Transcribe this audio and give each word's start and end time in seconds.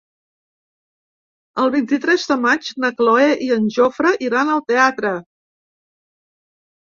El 1.63 1.67
vint-i-tres 1.75 2.23
de 2.31 2.37
maig 2.45 2.71
na 2.85 2.89
Cloè 3.01 3.27
i 3.47 3.51
en 3.57 3.67
Jofre 3.75 4.13
iran 4.29 4.49
al 4.55 4.63
teatre. 4.71 5.11